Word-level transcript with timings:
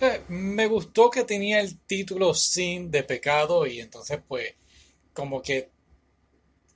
Eh, 0.00 0.22
me 0.28 0.66
gustó 0.66 1.10
que 1.10 1.24
tenía 1.24 1.60
el 1.60 1.78
título 1.80 2.34
Sin 2.34 2.90
de 2.90 3.02
pecado 3.02 3.66
y 3.66 3.80
entonces 3.80 4.20
pues 4.28 4.54
como 5.14 5.40
que 5.40 5.70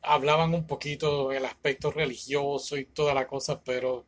hablaban 0.03 0.55
un 0.55 0.67
poquito 0.67 1.29
del 1.29 1.45
aspecto 1.45 1.91
religioso 1.91 2.77
y 2.79 2.87
toda 2.87 3.13
la 3.15 3.27
cosa, 3.27 3.63
pero 3.63 4.07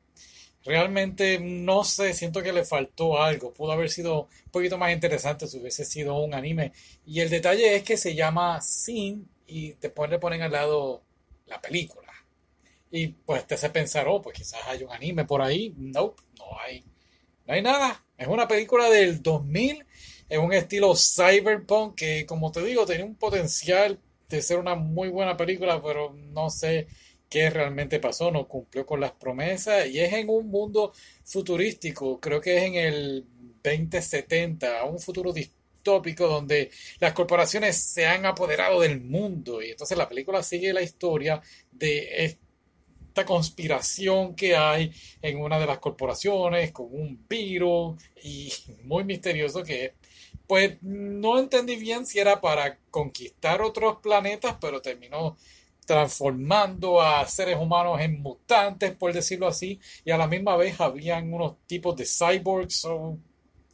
realmente 0.65 1.39
no 1.41 1.85
sé, 1.85 2.15
siento 2.15 2.43
que 2.43 2.53
le 2.53 2.65
faltó 2.65 3.23
algo. 3.23 3.53
Pudo 3.53 3.73
haber 3.73 3.91
sido 3.91 4.23
un 4.47 4.51
poquito 4.51 4.79
más 4.79 4.93
interesante 4.93 5.47
si 5.47 5.59
hubiese 5.59 5.85
sido 5.85 6.17
un 6.17 6.35
anime. 6.35 6.73
Y 7.07 7.21
el 7.21 7.31
detalle 7.31 7.77
es 7.77 7.83
que 7.85 7.97
se 7.97 8.15
llama 8.15 8.61
Sin 8.63 9.29
y 9.47 9.73
después 9.75 10.11
le 10.11 10.19
ponen 10.19 10.43
al 10.43 10.53
lado 10.53 11.03
la 11.47 11.61
película. 11.61 12.13
Y 12.91 13.09
pues 13.09 13.47
te 13.47 13.55
hace 13.55 13.71
pensar, 13.71 14.07
oh, 14.09 14.23
pues 14.23 14.37
quizás 14.39 14.61
hay 14.67 14.85
un 14.85 14.93
anime 14.93 15.25
por 15.25 15.43
ahí. 15.43 15.75
No, 15.77 16.15
no 16.39 16.59
hay. 16.61 16.85
No 17.47 17.55
hay 17.55 17.63
nada. 17.63 18.05
Es 18.17 18.29
una 18.29 18.47
película 18.47 18.89
del 18.89 19.23
2000. 19.23 19.85
Es 20.29 20.39
un 20.39 20.53
estilo 20.53 20.95
cyberpunk 20.95 21.95
que, 21.97 22.27
como 22.27 22.53
te 22.53 22.63
digo, 22.63 22.87
tenía 22.87 23.05
un 23.05 23.17
potencial 23.17 23.99
de 24.29 24.43
ser 24.43 24.59
una 24.59 24.75
muy 24.75 25.09
buena 25.09 25.37
película, 25.37 25.83
pero 25.83 26.15
no 26.15 26.49
sé 26.51 26.87
qué 27.29 27.51
realmente 27.51 27.99
pasó. 28.01 28.31
No 28.31 28.47
cumplió 28.47 28.87
con 28.87 29.01
las 29.01 29.13
promesas. 29.13 29.87
Y 29.89 30.01
es 30.01 30.13
en 30.13 30.29
un 30.29 30.49
mundo 30.49 30.93
futurístico. 31.25 32.21
Creo 32.21 32.41
que 32.41 32.59
es 32.59 32.63
en 32.65 32.75
el 32.77 33.27
2070. 33.63 34.85
Un 34.85 35.01
futuro 35.01 35.33
distópico 35.33 36.29
donde 36.29 36.71
las 37.01 37.13
corporaciones 37.13 37.77
se 37.77 38.07
han 38.07 38.25
apoderado 38.25 38.81
del 38.81 39.01
mundo. 39.01 39.61
Y 39.63 39.71
entonces 39.71 39.99
la 39.99 40.09
película 40.09 40.43
sigue 40.43 40.73
la 40.73 40.83
historia 40.83 41.43
de 41.73 42.39
esta 43.13 43.27
conspiración 43.27 44.35
que 44.35 44.57
hay 44.57 44.91
en 45.21 45.39
una 45.39 45.59
de 45.59 45.67
las 45.67 45.79
corporaciones 45.81 46.73
con 46.73 46.87
un 46.91 47.27
virus 47.29 48.03
y 48.25 48.51
muy 48.85 49.05
misterioso 49.05 49.63
que 49.63 49.93
pues 50.47 50.79
no 50.81 51.39
entendí 51.39 51.77
bien 51.77 52.07
si 52.07 52.19
era 52.19 52.41
para 52.41 52.79
conquistar 52.91 53.61
otros 53.61 53.99
planetas, 54.03 54.57
pero 54.61 54.81
terminó 54.81 55.37
transformando 55.85 57.03
a 57.03 57.27
seres 57.27 57.59
humanos 57.59 58.01
en 58.01 58.23
mutantes, 58.23 58.95
por 58.97 59.13
decirlo 59.13 59.47
así, 59.47 59.79
y 60.05 60.11
a 60.11 60.17
la 60.17 60.27
misma 60.27 60.57
vez 60.57 60.81
habían 60.81 61.33
unos 61.35 61.57
tipos 61.67 61.95
de 61.97 62.07
cyborgs. 62.07 62.87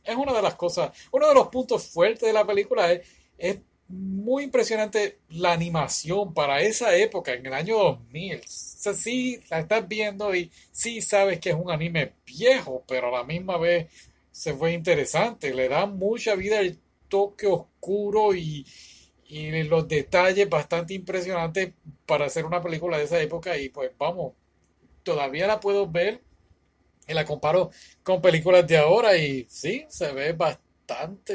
es 0.04 0.16
una 0.16 0.32
de 0.32 0.42
las 0.42 0.56
cosas, 0.56 0.90
uno 1.12 1.28
de 1.28 1.34
los 1.34 1.48
puntos 1.48 1.86
fuertes 1.86 2.26
de 2.26 2.32
la 2.32 2.46
película 2.46 2.92
es 2.92 3.60
muy 3.88 4.44
impresionante 4.44 5.18
la 5.30 5.52
animación 5.52 6.34
para 6.34 6.60
esa 6.60 6.94
época, 6.96 7.32
en 7.32 7.46
el 7.46 7.54
año 7.54 7.78
2000. 7.78 8.36
O 8.36 8.42
sea, 8.46 8.94
sí 8.94 9.40
la 9.50 9.60
estás 9.60 9.88
viendo 9.88 10.34
y 10.34 10.50
sí 10.72 11.00
sabes 11.00 11.40
que 11.40 11.50
es 11.50 11.56
un 11.56 11.70
anime 11.70 12.12
viejo, 12.26 12.84
pero 12.86 13.08
a 13.08 13.18
la 13.18 13.24
misma 13.24 13.56
vez 13.58 13.90
se 14.30 14.54
fue 14.54 14.72
interesante. 14.72 15.54
Le 15.54 15.68
da 15.68 15.86
mucha 15.86 16.34
vida 16.34 16.60
el 16.60 16.78
toque 17.08 17.46
oscuro 17.46 18.34
y, 18.34 18.66
y 19.28 19.62
los 19.64 19.88
detalles 19.88 20.48
bastante 20.48 20.94
impresionantes 20.94 21.72
para 22.06 22.26
hacer 22.26 22.44
una 22.44 22.62
película 22.62 22.98
de 22.98 23.04
esa 23.04 23.20
época. 23.20 23.56
Y 23.56 23.70
pues 23.70 23.90
vamos, 23.98 24.34
todavía 25.02 25.46
la 25.46 25.60
puedo 25.60 25.86
ver 25.88 26.22
y 27.08 27.14
la 27.14 27.24
comparo 27.24 27.70
con 28.02 28.20
películas 28.20 28.66
de 28.66 28.76
ahora 28.76 29.16
y 29.16 29.46
sí, 29.48 29.86
se 29.88 30.12
ve 30.12 30.32
bastante 30.32 30.67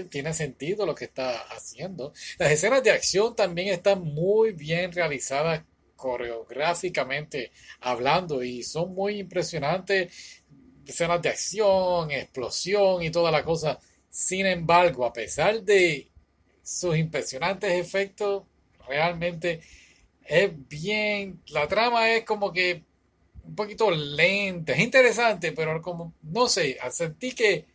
tiene 0.09 0.33
sentido 0.33 0.85
lo 0.85 0.95
que 0.95 1.05
está 1.05 1.41
haciendo. 1.55 2.13
Las 2.37 2.51
escenas 2.51 2.83
de 2.83 2.91
acción 2.91 3.35
también 3.35 3.69
están 3.69 4.01
muy 4.01 4.51
bien 4.51 4.91
realizadas 4.91 5.63
coreográficamente 5.95 7.51
hablando 7.79 8.43
y 8.43 8.63
son 8.63 8.93
muy 8.93 9.19
impresionantes. 9.19 10.43
Escenas 10.85 11.21
de 11.21 11.29
acción, 11.29 12.11
explosión 12.11 13.03
y 13.03 13.11
toda 13.11 13.31
la 13.31 13.43
cosa. 13.43 13.79
Sin 14.09 14.45
embargo, 14.45 15.05
a 15.05 15.13
pesar 15.13 15.61
de 15.63 16.09
sus 16.61 16.97
impresionantes 16.97 17.71
efectos, 17.71 18.43
realmente 18.87 19.61
es 20.25 20.51
bien. 20.67 21.41
La 21.47 21.67
trama 21.67 22.11
es 22.11 22.25
como 22.25 22.51
que 22.51 22.83
un 23.43 23.55
poquito 23.55 23.91
lenta. 23.91 24.73
Es 24.73 24.79
interesante, 24.79 25.51
pero 25.51 25.81
como, 25.81 26.13
no 26.21 26.47
sé, 26.47 26.77
sentí 26.91 27.33
que 27.33 27.72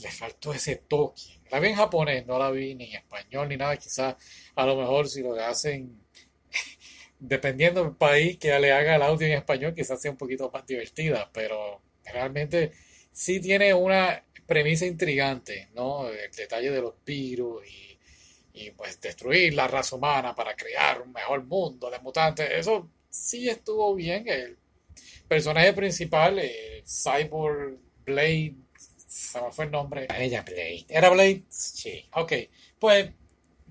le 0.00 0.10
faltó 0.10 0.52
ese 0.52 0.76
toque. 0.76 1.40
La 1.50 1.60
vi 1.60 1.68
en 1.68 1.76
japonés, 1.76 2.26
no 2.26 2.38
la 2.38 2.50
vi 2.50 2.74
ni 2.74 2.84
en 2.86 2.96
español 2.96 3.48
ni 3.48 3.56
nada. 3.56 3.76
Quizás 3.76 4.16
a 4.54 4.66
lo 4.66 4.76
mejor 4.76 5.08
si 5.08 5.22
lo 5.22 5.34
hacen, 5.34 6.02
dependiendo 7.18 7.82
del 7.82 7.96
país 7.96 8.38
que 8.38 8.58
le 8.58 8.72
haga 8.72 8.96
el 8.96 9.02
audio 9.02 9.26
en 9.26 9.34
español, 9.34 9.74
quizás 9.74 10.00
sea 10.00 10.10
un 10.10 10.16
poquito 10.16 10.50
más 10.52 10.66
divertida. 10.66 11.30
Pero 11.32 11.82
realmente 12.04 12.72
sí 13.12 13.40
tiene 13.40 13.74
una 13.74 14.24
premisa 14.46 14.86
intrigante, 14.86 15.68
¿no? 15.74 16.08
El 16.08 16.30
detalle 16.32 16.70
de 16.70 16.80
los 16.80 16.94
virus 17.04 17.64
y, 17.66 17.98
y 18.54 18.70
pues 18.70 19.00
destruir 19.00 19.54
la 19.54 19.68
raza 19.68 19.96
humana 19.96 20.34
para 20.34 20.54
crear 20.54 21.02
un 21.02 21.12
mejor 21.12 21.44
mundo 21.44 21.90
de 21.90 21.98
mutantes. 21.98 22.48
Eso 22.50 22.90
sí 23.10 23.48
estuvo 23.48 23.94
bien. 23.94 24.28
El 24.28 24.58
personaje 25.26 25.72
principal, 25.72 26.38
el 26.38 26.84
Cyborg 26.86 27.78
Blade 28.04 28.54
se 29.08 29.40
me 29.40 29.50
fue 29.50 29.64
el 29.64 29.70
nombre. 29.70 30.06
Ella 30.16 30.42
Blade. 30.42 30.84
¿Era 30.88 31.08
Blade? 31.08 31.42
Sí. 31.48 32.04
Ok. 32.12 32.32
Pues 32.78 33.10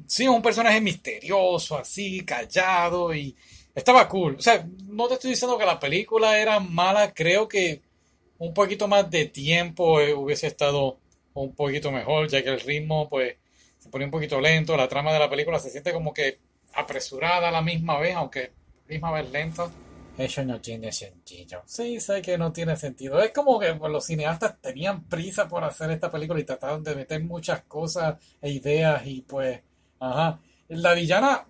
sí, 0.08 0.28
un 0.28 0.42
personaje 0.42 0.82
misterioso, 0.82 1.78
así, 1.78 2.26
callado 2.26 3.14
y 3.14 3.36
estaba 3.74 4.08
cool. 4.10 4.36
O 4.36 4.42
sea, 4.42 4.68
no 4.88 5.08
te 5.08 5.14
estoy 5.14 5.32
diciendo 5.32 5.58
que 5.58 5.66
la 5.66 5.80
película 5.80 6.40
era 6.40 6.60
mala, 6.60 7.14
creo 7.14 7.48
que 7.48 7.82
un 8.40 8.54
poquito 8.54 8.88
más 8.88 9.10
de 9.10 9.26
tiempo 9.26 10.02
eh, 10.02 10.14
hubiese 10.14 10.48
estado 10.48 11.00
un 11.34 11.54
poquito 11.54 11.92
mejor, 11.92 12.28
ya 12.28 12.44
que 12.44 12.50
el 12.50 12.60
ritmo 12.60 13.08
pues 13.08 13.36
se 13.78 13.90
pone 13.90 14.06
un 14.06 14.12
poquito 14.12 14.42
lento, 14.42 14.76
la 14.76 14.88
trama 14.88 15.14
de 15.14 15.20
la 15.20 15.30
película 15.30 15.60
se 15.60 15.70
siente 15.70 15.94
como 15.94 16.14
que 16.14 16.40
apresurada 16.74 17.50
a 17.50 17.52
la 17.52 17.62
misma 17.62 18.00
vez, 18.00 18.16
aunque 18.16 18.52
la 18.88 18.94
misma 18.94 19.12
vez 19.12 19.30
lenta. 19.32 19.70
Eso 20.18 20.44
no 20.44 20.60
tiene 20.60 20.92
sentido. 20.92 21.62
Sí, 21.66 22.00
sé 22.00 22.22
que 22.22 22.38
no 22.38 22.52
tiene 22.52 22.76
sentido. 22.76 23.22
Es 23.22 23.32
como 23.32 23.60
que 23.60 23.74
los 23.74 24.06
cineastas 24.06 24.60
tenían 24.60 25.04
prisa 25.06 25.48
por 25.48 25.64
hacer 25.64 25.92
esta 25.92 26.10
película 26.10 26.40
y 26.40 26.44
trataron 26.44 26.84
de 26.84 26.96
meter 26.96 27.24
muchas 27.24 27.64
cosas 27.64 28.18
e 28.42 28.50
ideas 28.50 29.06
y 29.06 29.22
pues, 29.22 29.62
ajá. 30.00 30.40
La 30.70 30.94
villana 30.94 31.46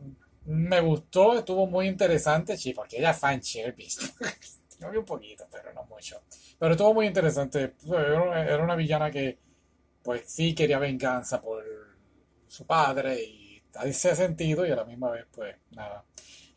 me 0.46 0.80
gustó, 0.82 1.38
estuvo 1.38 1.66
muy 1.68 1.88
interesante, 1.88 2.58
sí, 2.58 2.74
porque 2.74 2.98
ella 2.98 3.14
fan 3.14 3.42
service. 3.42 4.02
Yo 4.80 4.92
vi 4.92 4.98
un 4.98 5.06
poquito, 5.06 5.46
pero 5.52 5.74
no 5.74 5.84
mucho. 5.86 6.22
Pero 6.60 6.72
estuvo 6.72 6.94
muy 6.94 7.08
interesante. 7.08 7.74
Era 7.88 8.64
una 8.64 8.76
villana 8.76 9.10
que, 9.10 9.40
pues 10.04 10.24
sí, 10.28 10.54
quería 10.54 10.78
venganza 10.78 11.42
por 11.42 11.64
su 12.48 12.66
padre 12.66 13.24
y 13.24 13.62
ese 13.84 14.16
sentido 14.16 14.66
y 14.66 14.72
a 14.72 14.76
la 14.76 14.86
misma 14.86 15.12
vez, 15.12 15.26
pues 15.32 15.56
nada. 15.72 16.04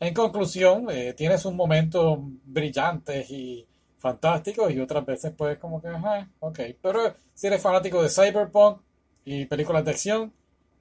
En 0.01 0.15
conclusión, 0.15 0.87
eh, 0.89 1.13
tiene 1.13 1.37
sus 1.37 1.53
momentos 1.53 2.17
brillantes 2.43 3.29
y 3.29 3.67
fantásticos 3.99 4.71
y 4.71 4.79
otras 4.79 5.05
veces 5.05 5.31
pues 5.37 5.59
como 5.59 5.79
que, 5.79 5.89
ajá, 5.89 6.27
ok. 6.39 6.59
Pero 6.81 7.13
si 7.35 7.45
eres 7.45 7.61
fanático 7.61 8.01
de 8.01 8.09
Cyberpunk 8.09 8.81
y 9.25 9.45
películas 9.45 9.85
de 9.85 9.91
acción, 9.91 10.33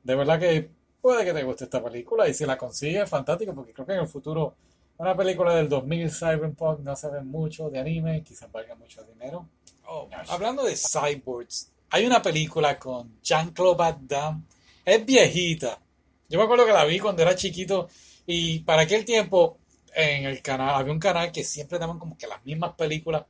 de 0.02 0.14
verdad 0.14 0.40
que 0.40 0.70
puede 1.02 1.26
que 1.26 1.34
te 1.34 1.42
guste 1.42 1.64
esta 1.64 1.84
película 1.84 2.26
y 2.28 2.32
si 2.32 2.46
la 2.46 2.56
consigues, 2.56 3.10
fantástico, 3.10 3.54
porque 3.54 3.74
creo 3.74 3.86
que 3.86 3.92
en 3.92 4.00
el 4.00 4.08
futuro 4.08 4.54
una 4.96 5.14
película 5.14 5.54
del 5.54 5.68
2000 5.68 6.10
Cyberpunk 6.10 6.80
no 6.80 6.96
se 6.96 7.10
ve 7.10 7.20
mucho 7.20 7.68
de 7.68 7.78
anime, 7.78 8.22
quizás 8.22 8.50
valga 8.50 8.74
mucho 8.74 9.02
dinero. 9.02 9.46
Oh, 9.86 10.08
hablando 10.28 10.64
de 10.64 10.74
cyborgs, 10.76 11.70
hay 11.90 12.06
una 12.06 12.22
película 12.22 12.78
con 12.78 13.20
Jean-Claude 13.22 13.76
Van 13.76 14.08
Damme, 14.08 14.44
es 14.82 15.04
viejita. 15.04 15.78
Yo 16.26 16.38
me 16.38 16.44
acuerdo 16.44 16.64
que 16.64 16.72
la 16.72 16.86
vi 16.86 16.98
cuando 16.98 17.20
era 17.20 17.36
chiquito 17.36 17.86
y 18.32 18.60
para 18.60 18.82
aquel 18.82 19.04
tiempo, 19.04 19.58
en 19.92 20.24
el 20.24 20.40
canal, 20.40 20.76
había 20.76 20.92
un 20.92 21.00
canal 21.00 21.32
que 21.32 21.42
siempre 21.42 21.80
daban 21.80 21.98
como 21.98 22.16
que 22.16 22.28
las 22.28 22.44
mismas 22.44 22.74
películas. 22.74 23.24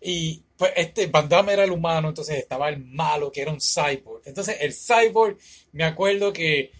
Y 0.00 0.42
pues 0.56 0.72
este 0.76 1.08
Van 1.08 1.28
Damme 1.28 1.52
era 1.52 1.64
el 1.64 1.72
humano, 1.72 2.08
entonces 2.08 2.38
estaba 2.38 2.70
el 2.70 2.82
malo, 2.82 3.30
que 3.30 3.42
era 3.42 3.52
un 3.52 3.60
cyborg. 3.60 4.22
Entonces 4.24 4.56
el 4.60 4.72
cyborg, 4.72 5.36
me 5.72 5.84
acuerdo 5.84 6.32
que 6.32 6.70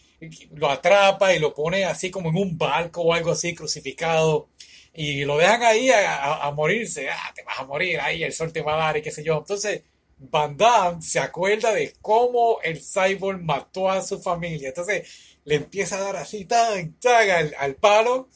lo 0.54 0.70
atrapa 0.70 1.34
y 1.34 1.38
lo 1.38 1.52
pone 1.52 1.84
así 1.84 2.10
como 2.10 2.30
en 2.30 2.36
un 2.36 2.56
barco 2.56 3.02
o 3.02 3.12
algo 3.12 3.32
así, 3.32 3.54
crucificado. 3.54 4.48
Y 4.94 5.26
lo 5.26 5.36
dejan 5.36 5.62
ahí 5.62 5.90
a, 5.92 6.50
morirse. 6.52 7.10
Ah, 7.10 7.30
te 7.34 7.42
vas 7.42 7.58
a 7.60 7.66
morir, 7.66 8.00
ahí 8.00 8.22
el 8.22 8.32
sol 8.32 8.52
te 8.54 8.62
va 8.62 8.74
a 8.74 8.86
dar 8.86 8.96
y 8.96 9.02
qué 9.02 9.10
sé 9.10 9.22
yo. 9.22 9.36
Entonces 9.36 9.82
Van 10.18 10.56
Damme 10.56 11.02
se 11.02 11.20
acuerda 11.20 11.72
de 11.72 11.94
cómo 12.00 12.60
el 12.62 12.80
cyborg 12.80 13.42
mató 13.42 13.90
a 13.90 14.02
su 14.02 14.20
familia. 14.20 14.68
Entonces 14.68 15.36
le 15.44 15.56
empieza 15.56 15.96
a 15.96 16.00
dar 16.00 16.16
así 16.16 16.44
tan, 16.44 16.94
tan 16.94 17.54
al, 17.58 17.74
palo. 17.76 18.28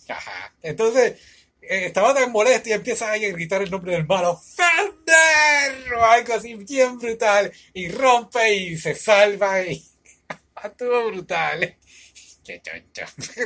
Entonces, 0.62 1.18
eh, 1.62 1.86
estaba 1.86 2.14
tan 2.14 2.30
molesto 2.30 2.68
y 2.68 2.72
empieza 2.72 3.12
a 3.12 3.18
gritar 3.18 3.62
el 3.62 3.70
nombre 3.70 3.92
del 3.92 4.06
malo, 4.06 4.36
Fender, 4.36 5.94
o 5.94 6.04
algo 6.04 6.34
así 6.34 6.54
bien 6.54 6.98
brutal, 6.98 7.52
y 7.74 7.88
rompe 7.88 8.54
y 8.54 8.76
se 8.76 8.94
salva 8.94 9.62
y 9.62 9.82
estuvo 10.64 11.06
brutal. 11.08 11.76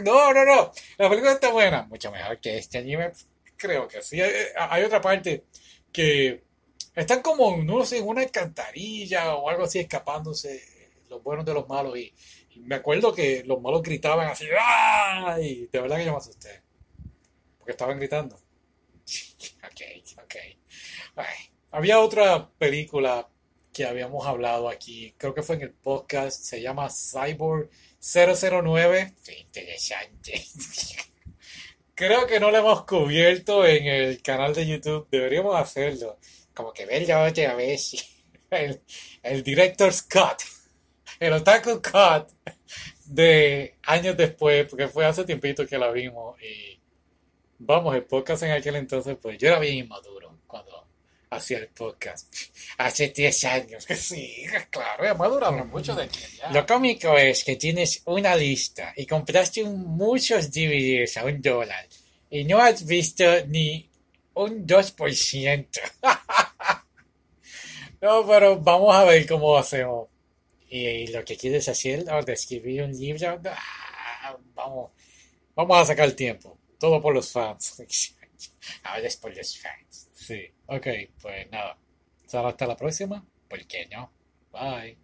No, 0.02 0.32
no, 0.32 0.44
no, 0.46 0.72
la 0.96 1.10
película 1.10 1.32
está 1.32 1.50
buena, 1.50 1.82
mucho 1.82 2.10
mejor 2.10 2.40
que 2.40 2.56
este 2.56 2.78
anime, 2.78 3.12
creo 3.54 3.86
que 3.86 4.00
sí. 4.00 4.18
Hay, 4.18 4.32
hay 4.56 4.82
otra 4.82 5.02
parte 5.02 5.44
que 5.92 6.42
Están 6.94 7.22
como, 7.22 7.56
no 7.58 7.84
sé, 7.84 7.98
en 7.98 8.06
una 8.06 8.22
alcantarilla 8.22 9.34
o 9.34 9.48
algo 9.48 9.64
así, 9.64 9.80
escapándose 9.80 10.62
los 11.08 11.22
buenos 11.22 11.44
de 11.44 11.54
los 11.54 11.68
malos. 11.68 11.98
Y, 11.98 12.12
me 12.56 12.76
acuerdo 12.76 13.12
que 13.12 13.42
los 13.44 13.60
malos 13.60 13.82
gritaban 13.82 14.28
así, 14.28 14.46
¡ah! 14.58 15.36
Y 15.40 15.66
de 15.66 15.80
verdad 15.80 15.96
que 15.96 16.04
yo 16.04 16.12
me 16.12 16.18
asusté. 16.18 16.62
Porque 17.58 17.72
estaban 17.72 17.98
gritando. 17.98 18.36
Ok, 19.64 19.80
ok. 20.22 20.34
Ay, 21.16 21.34
había 21.70 22.00
otra 22.00 22.48
película 22.58 23.28
que 23.72 23.84
habíamos 23.84 24.24
hablado 24.26 24.68
aquí, 24.68 25.14
creo 25.18 25.34
que 25.34 25.42
fue 25.42 25.56
en 25.56 25.62
el 25.62 25.72
podcast, 25.72 26.40
se 26.40 26.62
llama 26.62 26.88
Cyborg 26.88 27.68
009. 28.00 29.14
Qué 29.24 29.38
interesante. 29.40 30.44
Creo 31.96 32.26
que 32.26 32.40
no 32.40 32.50
lo 32.50 32.58
hemos 32.58 32.84
cubierto 32.84 33.64
en 33.66 33.86
el 33.86 34.22
canal 34.22 34.54
de 34.54 34.66
YouTube, 34.66 35.08
deberíamos 35.10 35.54
hacerlo. 35.56 36.18
Como 36.54 36.72
que 36.72 36.86
verlo 36.86 37.24
otra 37.24 37.54
vez. 37.54 37.94
El, 38.50 38.80
el 39.22 39.42
Director's 39.42 40.02
Cut, 40.02 40.40
el 41.18 41.32
Otaku 41.32 41.82
Cut 41.82 42.28
de 43.06 43.76
años 43.82 44.16
después, 44.16 44.66
porque 44.68 44.88
fue 44.88 45.04
hace 45.04 45.24
tiempito 45.24 45.66
que 45.66 45.76
la 45.76 45.90
vimos 45.90 46.40
y 46.40 46.78
vamos, 47.58 47.94
el 47.96 48.04
podcast 48.04 48.44
en 48.44 48.52
aquel 48.52 48.76
entonces, 48.76 49.16
pues 49.20 49.38
yo 49.38 49.48
era 49.48 49.58
bien 49.58 49.78
inmaduro 49.78 50.38
cuando 50.46 50.86
hacía 51.30 51.58
el 51.58 51.68
podcast. 51.68 52.32
Hace 52.78 53.08
10 53.08 53.44
años. 53.44 53.86
Sí, 53.96 54.44
claro, 54.70 55.04
ya 55.04 55.14
maduramos 55.14 55.66
mucho 55.66 55.94
de 55.94 56.08
ya. 56.38 56.50
Lo 56.52 56.64
cómico 56.64 57.16
es 57.18 57.42
que 57.42 57.56
tienes 57.56 58.02
una 58.06 58.36
lista 58.36 58.92
y 58.96 59.04
compraste 59.06 59.62
un- 59.64 59.80
muchos 59.96 60.50
DVDs 60.52 61.16
a 61.16 61.24
un 61.24 61.42
dólar 61.42 61.88
y 62.30 62.44
no 62.44 62.58
has 62.60 62.86
visto 62.86 63.24
ni 63.48 63.90
un 64.34 64.66
2%. 64.66 65.80
No, 68.00 68.26
pero 68.26 68.58
vamos 68.60 68.94
a 68.94 69.04
ver 69.04 69.26
cómo 69.26 69.56
hacemos. 69.56 70.08
Y 70.68 71.06
lo 71.06 71.24
que 71.24 71.38
quieres 71.38 71.66
hacer 71.70 72.04
de 72.04 72.32
escribir 72.34 72.82
un 72.82 72.92
libro, 72.92 73.40
Ah, 73.46 74.36
vamos, 74.54 74.92
vamos 75.54 75.78
a 75.78 75.86
sacar 75.86 76.12
tiempo. 76.12 76.58
Todo 76.78 77.00
por 77.00 77.14
los 77.14 77.32
fans. 77.32 77.82
ahora 78.82 79.06
es 79.06 79.16
por 79.16 79.34
los 79.34 79.58
fans. 79.58 80.10
Sí, 80.12 80.52
ok, 80.66 80.86
pues 81.22 81.50
nada. 81.50 81.78
Hasta 82.30 82.66
la 82.66 82.76
próxima. 82.76 83.24
¿Por 83.48 83.66
qué 83.66 83.86
no? 83.86 84.12
Bye. 84.52 85.03